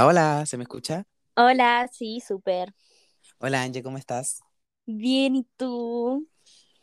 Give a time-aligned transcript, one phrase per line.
[0.00, 1.04] Hola, ¿se me escucha?
[1.36, 2.74] Hola, sí, súper.
[3.38, 4.40] Hola Angie, ¿cómo estás?
[4.86, 6.28] Bien, ¿y tú?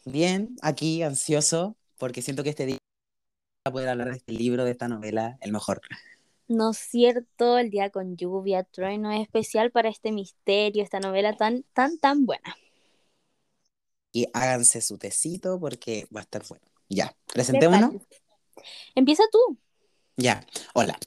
[0.06, 2.78] Bien, aquí ansioso porque siento que este día
[3.66, 5.82] voy a poder hablar de este libro, de esta novela, el mejor.
[6.48, 11.36] No es cierto, el día con lluvia, trueno es especial para este misterio, esta novela
[11.36, 12.56] tan, tan, tan buena.
[14.12, 16.66] Y háganse su tecito porque va a estar bueno.
[16.90, 17.92] Ya, presentémonos.
[18.96, 19.58] Empieza tú.
[20.18, 20.98] Ya, hola.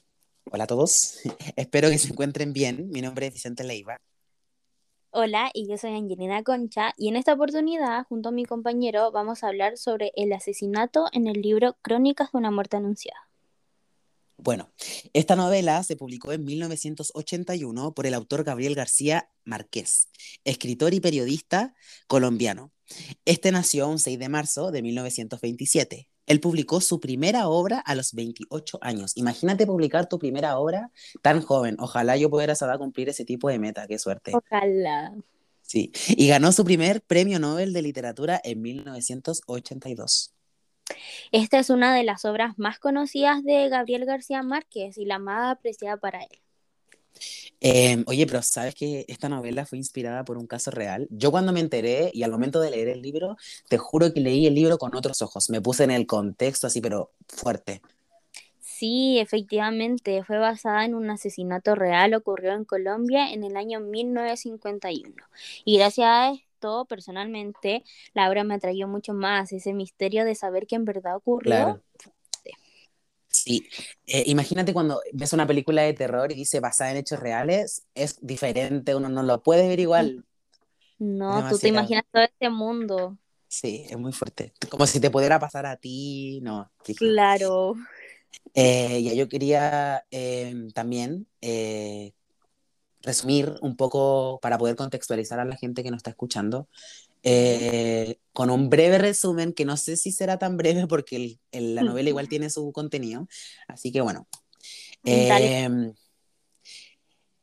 [0.51, 1.19] Hola a todos.
[1.57, 2.89] Espero que se encuentren bien.
[2.91, 4.01] Mi nombre es Vicente Leiva.
[5.11, 9.43] Hola, y yo soy Angelina Concha, y en esta oportunidad, junto a mi compañero, vamos
[9.43, 13.29] a hablar sobre el asesinato en el libro Crónicas de una muerte anunciada.
[14.37, 14.71] Bueno,
[15.15, 20.09] esta novela se publicó en 1981 por el autor Gabriel García Márquez,
[20.45, 21.75] escritor y periodista
[22.07, 22.71] colombiano.
[23.25, 26.09] Este nació un 6 de marzo de 1927.
[26.29, 29.17] Él publicó su primera obra a los 28 años.
[29.17, 30.91] Imagínate publicar tu primera obra
[31.23, 31.77] tan joven.
[31.81, 33.87] Ojalá yo pudiera saber cumplir ese tipo de meta.
[33.87, 34.33] Qué suerte.
[34.35, 35.15] Ojalá.
[35.63, 35.91] Sí.
[36.09, 40.35] Y ganó su primer premio Nobel de Literatura en 1982.
[41.33, 45.53] Esta es una de las obras más conocidas de Gabriel García Márquez y la más
[45.53, 46.41] apreciada para él.
[47.61, 51.07] Eh, oye, pero ¿sabes que esta novela fue inspirada por un caso real?
[51.11, 53.37] Yo cuando me enteré y al momento de leer el libro,
[53.69, 55.51] te juro que leí el libro con otros ojos.
[55.51, 57.83] Me puse en el contexto así, pero fuerte.
[58.61, 65.17] Sí, efectivamente, fue basada en un asesinato real ocurrió en Colombia en el año 1951.
[65.65, 67.83] Y gracias a esto, personalmente,
[68.15, 71.51] la obra me atrayó mucho más, ese misterio de saber que en verdad ocurrió.
[71.51, 71.81] Claro.
[73.29, 73.69] Sí,
[74.07, 78.19] eh, imagínate cuando ves una película de terror y dice basada en hechos reales, es
[78.21, 80.25] diferente, uno no lo puede ver igual.
[80.99, 83.17] No, tú te imaginas todo este mundo.
[83.47, 84.53] Sí, es muy fuerte.
[84.69, 86.71] Como si te pudiera pasar a ti, no.
[86.85, 87.07] fíjate.
[87.07, 87.75] Claro.
[88.55, 92.13] Eh, ya yo quería eh, también eh,
[93.03, 96.69] resumir un poco para poder contextualizar a la gente que nos está escuchando,
[97.23, 101.75] eh, con un breve resumen que no sé si será tan breve porque el- el-
[101.75, 103.27] la novela igual tiene su contenido.
[103.67, 104.29] Así que bueno,
[105.05, 105.93] eh,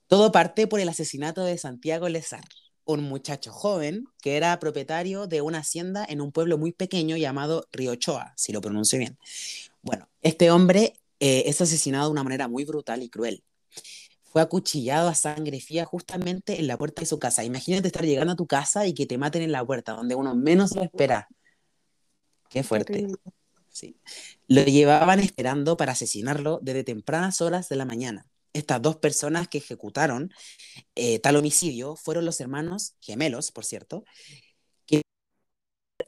[0.08, 2.44] todo parte por el asesinato de Santiago Lezar,
[2.86, 7.68] un muchacho joven que era propietario de una hacienda en un pueblo muy pequeño llamado
[7.72, 9.18] Riochoa, si lo pronuncio bien.
[9.82, 13.44] Bueno, este hombre eh, es asesinado de una manera muy brutal y cruel.
[14.36, 17.46] Fue acuchillado a sangre fría justamente en la puerta de su casa.
[17.46, 20.36] Imagínate estar llegando a tu casa y que te maten en la puerta, donde uno
[20.36, 21.30] menos lo espera.
[22.50, 23.08] Qué fuerte.
[23.70, 23.96] Sí.
[24.50, 28.28] Lo llevaban esperando para asesinarlo desde tempranas horas de la mañana.
[28.52, 30.34] Estas dos personas que ejecutaron
[30.96, 34.04] eh, tal homicidio fueron los hermanos gemelos, por cierto,
[34.86, 35.02] que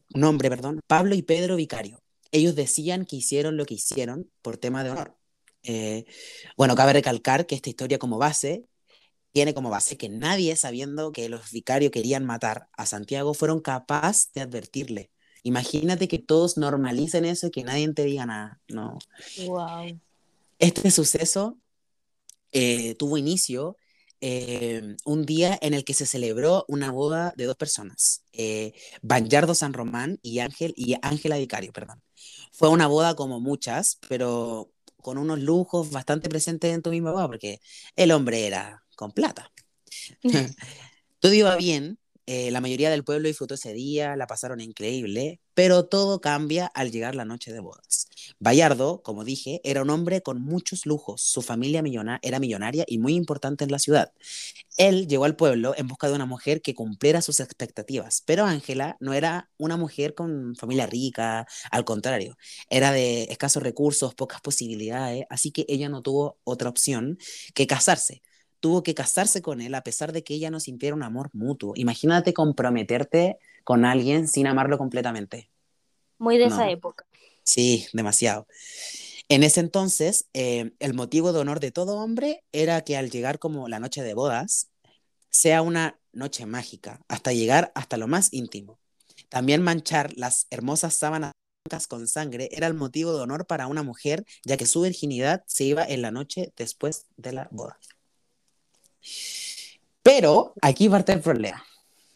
[0.09, 2.03] nombre, perdón, Pablo y Pedro Vicario.
[2.31, 5.17] Ellos decían que hicieron lo que hicieron por tema de honor.
[5.63, 6.05] Eh,
[6.55, 8.65] bueno, cabe recalcar que esta historia como base
[9.31, 14.31] tiene como base que nadie, sabiendo que los vicarios querían matar a Santiago, fueron capaces
[14.33, 15.11] de advertirle.
[15.43, 18.59] Imagínate que todos normalicen eso y que nadie te diga nada.
[18.67, 18.97] No.
[19.45, 19.99] Wow.
[20.59, 21.57] Este suceso
[22.51, 23.77] eh, tuvo inicio
[24.19, 28.73] eh, un día en el que se celebró una boda de dos personas, eh,
[29.03, 32.01] Banyardo San Román y Ángel y Ángela Vicario, perdón.
[32.51, 34.71] Fue una boda como muchas, pero
[35.07, 37.61] con unos lujos bastante presentes en tu misma boda, porque
[37.95, 39.53] el hombre era con plata.
[41.19, 45.85] Todo iba bien, eh, la mayoría del pueblo disfrutó ese día, la pasaron increíble, pero
[45.85, 48.09] todo cambia al llegar la noche de bodas.
[48.37, 52.99] Bayardo, como dije, era un hombre con muchos lujos, su familia millona- era millonaria y
[52.99, 54.11] muy importante en la ciudad.
[54.77, 58.97] Él llegó al pueblo en busca de una mujer que cumpliera sus expectativas, pero Ángela
[58.99, 62.37] no era una mujer con familia rica, al contrario,
[62.69, 67.17] era de escasos recursos, pocas posibilidades, así que ella no tuvo otra opción
[67.55, 68.21] que casarse
[68.59, 71.73] tuvo que casarse con él a pesar de que ella no sintiera un amor mutuo.
[71.75, 75.51] Imagínate comprometerte con alguien sin amarlo completamente.
[76.19, 77.05] Muy de esa época.
[77.43, 78.47] sí, demasiado.
[79.27, 83.39] En ese entonces, eh, el motivo de honor de todo hombre era que al llegar
[83.39, 84.69] como la noche de bodas,
[85.29, 88.79] sea una noche mágica, hasta llegar hasta lo más íntimo.
[89.27, 91.33] También manchar las hermosas sábanas
[91.65, 95.43] blancas con sangre era el motivo de honor para una mujer, ya que su virginidad
[95.45, 97.77] se iba en la noche después de la boda.
[100.03, 101.65] Pero aquí parte el problema.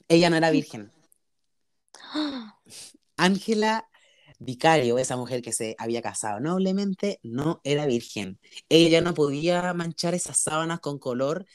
[0.07, 0.89] Ella no era virgen.
[3.18, 3.88] Ángela
[4.40, 8.40] Vicario, esa mujer que se había casado noblemente, no era virgen.
[8.69, 11.46] Ella no podía manchar esas sábanas con color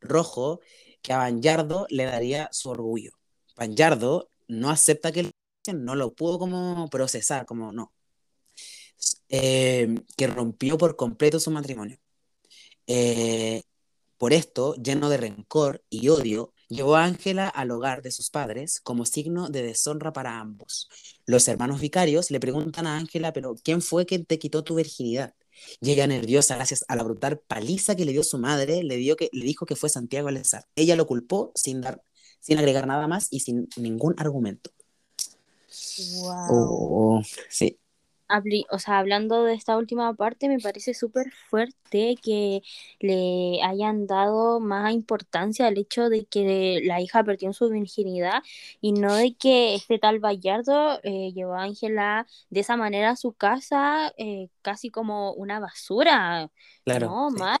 [0.00, 0.60] rojo
[1.02, 3.12] que a Banyardo le daría su orgullo.
[3.56, 5.30] Banyardo no acepta que
[5.74, 7.92] no lo pudo como procesar, como no.
[9.28, 11.98] Eh, que rompió por completo su matrimonio.
[12.86, 13.62] Eh,
[14.18, 18.80] Por esto, lleno de rencor y odio, llevó a Ángela al hogar de sus padres
[18.80, 20.88] como signo de deshonra para ambos.
[21.24, 25.34] Los hermanos vicarios le preguntan a Ángela, pero ¿quién fue quien te quitó tu virginidad?
[25.80, 29.16] Y ella nerviosa, gracias a la brutal paliza que le dio su madre, le, dio
[29.16, 30.66] que, le dijo que fue Santiago Alezar.
[30.74, 32.02] Ella lo culpó sin, dar,
[32.40, 34.70] sin agregar nada más y sin ningún argumento.
[36.20, 36.46] Wow.
[36.50, 37.78] Oh, sí
[38.70, 42.62] o sea, hablando de esta última parte, me parece súper fuerte que
[43.00, 48.42] le hayan dado más importancia al hecho de que la hija perdió su virginidad
[48.80, 53.16] y no de que este tal Bayardo eh, llevó a Ángela de esa manera a
[53.16, 56.50] su casa eh, casi como una basura.
[56.84, 57.08] Claro.
[57.08, 57.38] No, sí.
[57.38, 57.58] mal.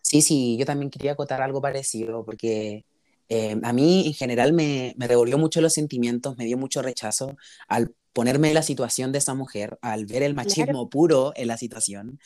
[0.00, 2.86] Sí, sí, yo también quería acotar algo parecido porque
[3.28, 7.36] eh, a mí en general me, me revolvió mucho los sentimientos, me dio mucho rechazo
[7.68, 10.88] al ponerme en la situación de esa mujer, al ver el machismo Claro.
[10.90, 12.18] puro en la situación,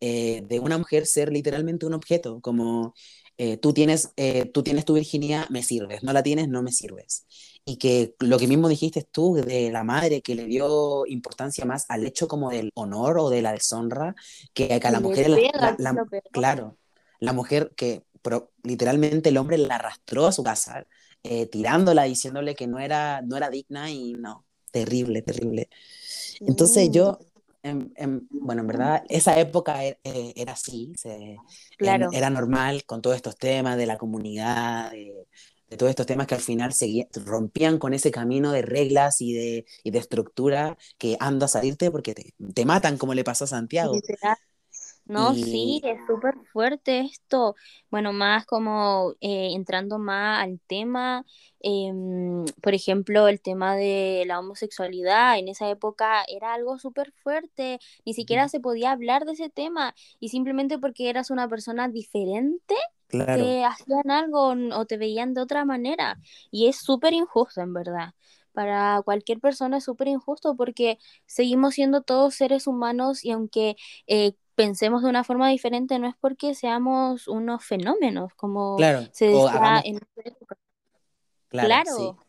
[0.00, 2.94] eh, de una mujer ser literalmente un objeto, como
[3.38, 6.72] eh, tú, tienes, eh, tú tienes tu virginidad, me sirves, no la tienes, no me
[6.72, 7.24] sirves.
[7.64, 11.84] Y que lo que mismo dijiste tú de la madre que le dio importancia más
[11.88, 14.14] al hecho como del honor o de la deshonra,
[14.54, 16.78] que a la mujer, la- la- la- claro,
[17.20, 20.86] la mujer que pro- literalmente el hombre la arrastró a su casa,
[21.22, 25.68] eh, tirándola, diciéndole que no era, no era digna y no, terrible, terrible.
[26.46, 27.18] Entonces Sí, yo,
[27.62, 27.90] em,
[28.30, 31.42] bueno, en verdad, esa época e- eh, era así, se-
[31.80, 32.10] en- claro.
[32.10, 35.26] era normal con todos estos temas de la comunidad, de,
[35.70, 39.34] de todos estos temas que al final seguía- rompían con ese camino de reglas y
[39.34, 43.44] de, y de estructura que anda a salirte porque te, te matan como le pasó
[43.44, 44.04] a Santiago.
[44.06, 44.36] Literal.
[45.08, 47.56] No, sí, es súper fuerte esto.
[47.90, 51.24] Bueno, más como eh, entrando más al tema,
[51.60, 57.78] em, por ejemplo, el tema de la homosexualidad en esa época era algo súper fuerte,
[58.04, 62.74] ni siquiera se podía hablar de ese tema y simplemente porque eras una persona diferente
[63.08, 66.18] claro, te hacían algo o te veían de otra manera
[66.50, 68.14] y es súper injusto en verdad.
[68.52, 73.76] Para cualquier persona es súper injusto porque seguimos siendo todos seres humanos y aunque
[74.06, 79.26] eh, pensemos de una forma diferente, no es porque seamos unos fenómenos, como claro, se
[79.26, 80.56] decía hagamos, en esa época.
[81.48, 81.96] claro, sí.
[81.96, 82.24] Claro,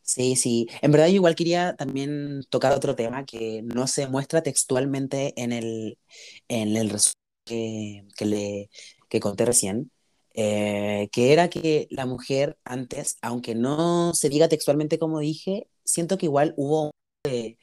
[0.00, 0.68] Sí, sí.
[0.82, 5.52] En verdad yo igual quería también tocar otro tema que no se muestra textualmente en
[5.52, 5.98] el,
[6.46, 7.14] en el resumen
[7.44, 8.70] que, que le,
[9.08, 9.90] que conté recién,
[10.32, 16.16] eh, que era que la mujer antes, aunque no se diga textualmente como dije, siento
[16.18, 16.92] que igual hubo
[17.24, 17.58] de,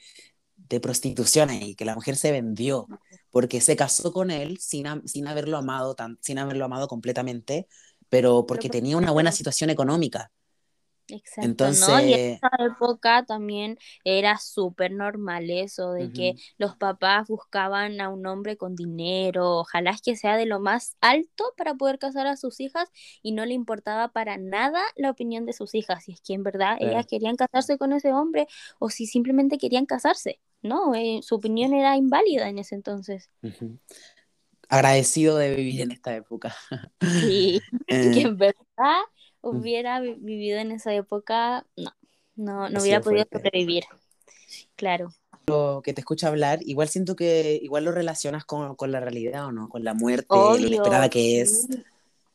[0.70, 2.88] de prostitución ahí, que la mujer se vendió,
[3.32, 7.68] porque se casó con él sin, sin haberlo amado tan, sin haberlo amado completamente,
[8.10, 10.32] pero porque por tenía una buena situación económica.
[11.10, 12.00] Exacto, ¿no?
[12.00, 18.00] Y en Entonces, esa época también era súper normal eso de que los papás buscaban
[18.00, 22.00] a un hombre con dinero, ojalá es que sea de lo más alto para poder
[22.00, 22.90] casar a sus hijas
[23.22, 26.44] y no le importaba para nada la opinión de sus hijas, si es que en
[26.44, 28.48] verdad ellas querían casarse con ese hombre
[28.80, 30.96] o si simplemente querían casarse, ¿no?
[30.96, 33.30] Eh, su opinión era inválida en ese entonces.
[34.70, 36.56] Agradecido de vivir en esta época.
[37.20, 37.64] Sí,
[38.12, 39.02] que Eh, en verdad
[39.42, 41.92] hubiera vi- vivido en esa época, no,
[42.36, 43.30] no, no hubiera podido fuerte.
[43.32, 43.84] sobrevivir,
[44.76, 45.10] claro.
[45.46, 49.46] Lo que te escucho hablar, igual siento que igual lo relacionas con, con la realidad
[49.48, 51.68] o no, con la muerte, lo inesperada que es.
[51.68, 51.86] sí,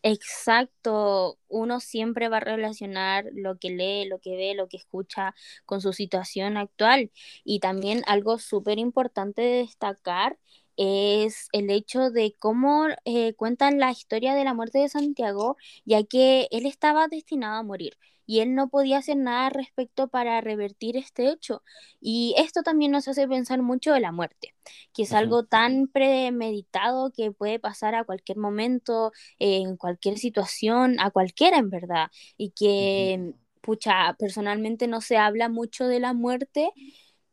[0.02, 1.38] exacto.
[1.48, 5.34] Uno siempre va a relacionar lo que lee, lo que ve, lo que escucha
[5.66, 7.10] con su situación actual.
[7.44, 10.38] Y también algo súper importante de destacar
[10.76, 16.04] es el hecho de cómo eh, cuentan la historia de la muerte de Santiago, ya
[16.04, 17.96] que él estaba destinado a morir
[18.28, 21.64] y él no podía hacer nada al respecto para revertir este hecho.
[22.00, 24.54] Y esto también nos hace pensar mucho de la muerte
[24.92, 31.10] que es algo tan premeditado que puede pasar a cualquier momento, en cualquier situación, a
[31.10, 33.32] cualquiera en verdad, y que,
[33.62, 36.70] pucha, personalmente no se habla mucho de la muerte,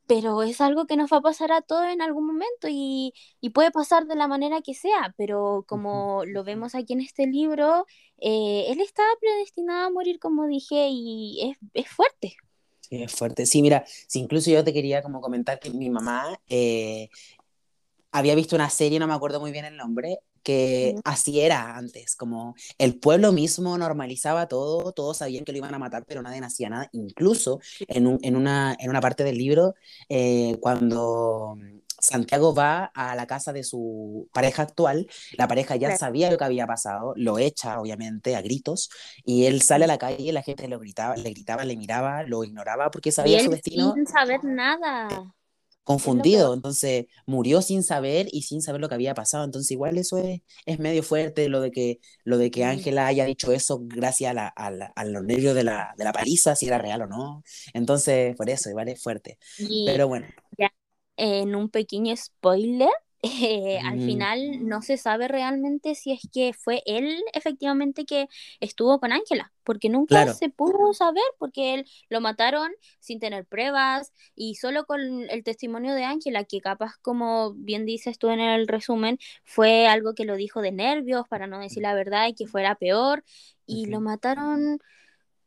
[0.08, 3.50] pero es algo que nos va a pasar a todos en algún momento y, y
[3.52, 7.86] puede pasar de la manera que sea, pero como lo vemos aquí en este libro,
[8.20, 12.36] eh, él estaba predestinado a morir, como dije, y es, es fuerte.
[12.82, 13.46] Sí, es fuerte.
[13.46, 17.10] Sí, mira, sí, incluso yo te quería como comentar que mi mamá eh,
[18.12, 21.76] había visto una serie, no me acuerdo muy bien el nombre, que Mm, así era
[21.78, 26.22] antes, como el pueblo mismo normalizaba todo, todos sabían que lo iban a matar, pero
[26.24, 26.90] nadie hacía nada.
[26.94, 27.60] Incluso
[27.90, 29.76] en, un- en una, en una parte del libro,
[30.10, 31.58] eh, cuando
[32.00, 36.44] Santiago va a la casa de su pareja actual, la pareja ya sabía lo que
[36.46, 38.90] había pasado, lo echa obviamente a gritos,
[39.24, 42.24] y él sale a la calle y la gente lo gritaba, le gritaba, le miraba,
[42.24, 45.35] lo ignoraba porque Y sabía su destino sin saber nada.
[45.86, 50.18] Confundido, entonces murió sin saber y sin saber lo que había pasado, entonces igual eso
[50.18, 54.32] es, es medio fuerte, lo de que lo de que Ángela haya dicho eso gracias
[54.32, 57.44] a, la, a, los nervios de la, de la paliza, si era real o no,
[57.74, 59.38] entonces por eso igual es fuerte,
[59.86, 60.28] pero bueno.
[60.58, 60.74] Ya,
[61.18, 62.90] en un pequeño spoiler,
[63.26, 68.28] eh, al final no se sabe realmente si es que fue él efectivamente que
[68.60, 74.14] estuvo con Ángela, porque nunca se pudo saber, porque él lo mataron sin tener pruebas
[74.36, 78.68] y solo con el testimonio de Ángela, que capaz como bien dices tú en el
[78.68, 82.46] resumen, fue algo que lo dijo de nervios para no decir la verdad y que
[82.46, 83.24] fuera peor,
[83.66, 84.80] y lo mataron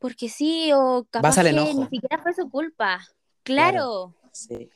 [0.01, 3.01] porque sí, o capaz que ni siquiera fue su culpa.
[3.45, 4.15] Claro.
[4.33, 4.69] Sí.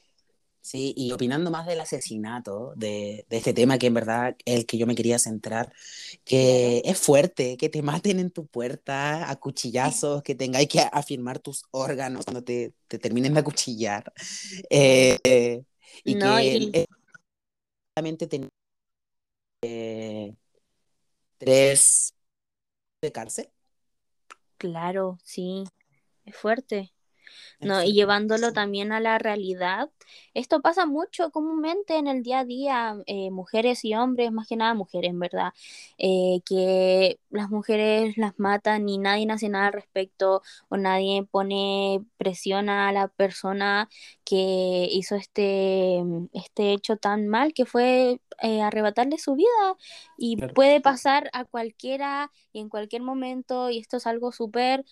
[0.63, 4.67] Sí, y opinando más del asesinato, de, de, este tema que en verdad es el
[4.67, 5.73] que yo me quería centrar,
[6.25, 11.41] que es fuerte, que te maten en tu puerta a cuchillazos, que tengáis que afirmar
[11.41, 14.13] tus órganos cuando te, te terminen de acuchillar.
[14.71, 15.65] Eh,
[16.05, 16.87] y que
[17.97, 18.49] solamente tenía
[19.63, 20.35] eh,
[21.39, 22.15] tres
[23.03, 23.49] de cárcel.
[24.59, 25.65] Claro, sí,
[26.25, 26.93] es fuerte.
[27.61, 27.83] ¿No?
[27.83, 29.91] Y llevándolo también a la realidad.
[30.35, 34.57] Esto pasa mucho comúnmente en el día a día, eh, mujeres y hombres, más que
[34.57, 35.53] nada mujeres, ¿verdad?
[35.99, 42.05] Eh, que las mujeres las matan y nadie hace nada al respecto o nadie pone
[42.17, 43.89] presión a la persona
[44.25, 49.49] que hizo este, este hecho tan mal que fue eh, arrebatarle su vida
[50.17, 54.85] y puede pasar a cualquiera y en cualquier momento y esto es algo súper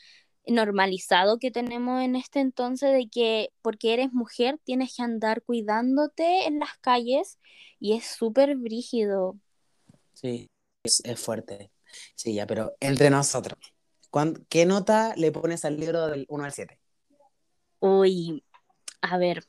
[0.46, 6.46] normalizado que tenemos en este entonces de que porque eres mujer tienes que andar cuidándote
[6.46, 7.38] en las calles
[7.78, 9.38] y es súper brígido.
[10.14, 10.48] Sí,
[10.84, 11.70] es, fuerte.
[12.14, 13.58] Sí, ya, pero entre nosotros,
[14.48, 16.78] ¿qué nota le pones al libro del 1 al 7?
[17.80, 18.44] Uy,
[19.00, 19.44] a ver,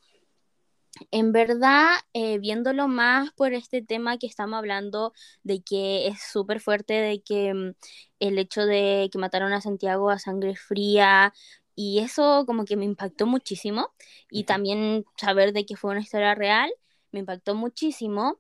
[1.12, 6.60] en verdad, eh, viéndolo más por este tema que estamos hablando, de que es súper
[6.60, 7.74] fuerte, de que mm,
[8.20, 11.34] el hecho de que mataron a Santiago a sangre fría,
[11.76, 13.94] y eso como que me impactó muchísimo,
[14.30, 16.72] y también saber de que fue una historia real,
[17.12, 18.40] me impactó muchísimo,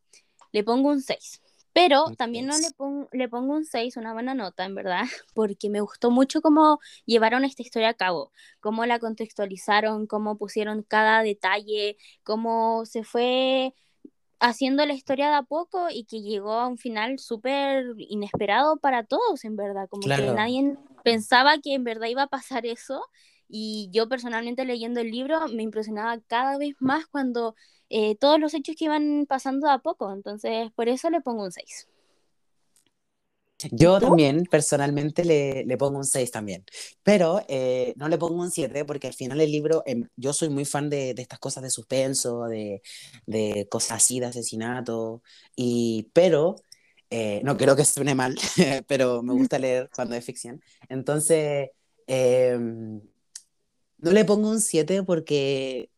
[0.51, 1.41] le pongo un 6.
[1.73, 5.69] Pero también no le, pongo, le pongo un 6, una buena nota, en verdad, porque
[5.69, 11.23] me gustó mucho cómo llevaron esta historia a cabo, cómo la contextualizaron, cómo pusieron cada
[11.23, 13.73] detalle, cómo se fue
[14.41, 19.03] haciendo la historia de a poco y que llegó a un final súper inesperado para
[19.03, 23.05] todos, en verdad, como que nadie pensaba que en verdad iba a pasar eso.
[23.53, 27.53] Y yo personalmente leyendo el libro me impresionaba cada vez más cuando
[27.91, 30.11] eh, todos los hechos que iban pasando a poco.
[30.13, 31.87] Entonces, por eso le pongo un 6.
[33.71, 36.65] Yo también, personalmente, le, le, pongo un 6 también.
[37.03, 40.49] Pero eh, no le pongo un 7 porque al final el libro, em, yo soy
[40.49, 42.81] muy fan de, de, estas cosas de suspenso, de,
[43.25, 45.21] de, cosas así, de asesinato.
[45.55, 46.55] Y, pero,
[47.09, 48.35] eh, no creo que suene mal,
[48.87, 50.61] pero me gusta leer cuando es ficción.
[50.89, 51.69] Entonces,
[52.07, 53.01] em,
[53.97, 55.90] no le pongo un 7 porque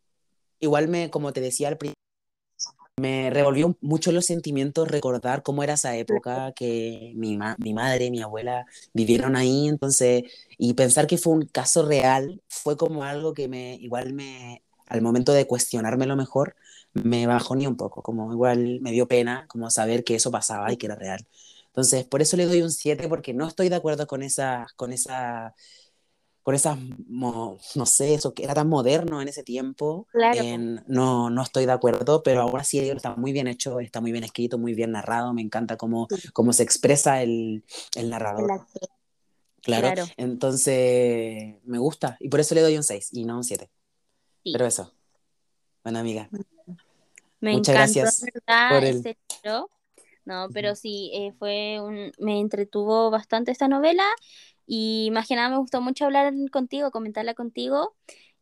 [0.63, 1.95] igual me, como te decía al principio,
[2.97, 8.21] me revolvió mucho los sentimientos recordar cómo era esa época que mi, mi madre, mi
[8.21, 10.23] abuela vivieron ahí, entonces,
[10.57, 15.01] y pensar que fue un caso real fue como algo que me, igual me, al
[15.01, 16.55] momento de cuestionármelo mejor,
[16.93, 20.71] me bajó ni un poco, como igual me dio pena como saber que eso pasaba
[20.71, 21.25] y que era real.
[21.67, 24.93] Entonces, por eso le doy un 7, porque no estoy de acuerdo con esa, con
[24.93, 25.55] esa
[26.43, 30.07] con esas, no sé, eso que era tan moderno en ese tiempo,
[30.87, 34.25] no, no estoy de acuerdo, pero ahora sí está muy bien hecho, está muy bien
[34.25, 37.63] escrito, muy bien narrado, me encanta cómo, cómo se expresa el,
[37.95, 38.65] el narrador.
[39.61, 40.03] Claro.
[40.17, 43.69] entonces me gusta y por eso le doy un 6 y no un 7.
[44.43, 44.91] Pero eso,
[45.81, 46.29] buena amiga.
[47.39, 48.25] Me Muchas gracias
[48.69, 49.17] por el...
[50.25, 54.05] No, pero sí, eh, fue un, me entretuvo bastante esta novela
[54.65, 57.95] y más que nada me gustó mucho hablar contigo, comentarla contigo.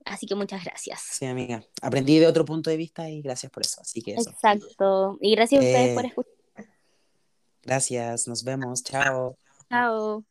[0.05, 1.01] Así que muchas gracias.
[1.01, 1.63] Sí, amiga.
[1.81, 3.81] Aprendí de otro punto de vista y gracias por eso.
[3.81, 4.31] Así que eso.
[4.31, 5.17] Exacto.
[5.21, 6.33] Y gracias a ustedes por eh, escuchar.
[7.63, 8.27] Gracias.
[8.27, 8.83] Nos vemos.
[8.83, 9.37] Chao.
[9.69, 10.25] Chao.